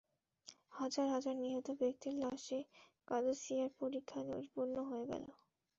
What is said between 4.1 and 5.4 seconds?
পরিপূর্ণ হয়ে গেল।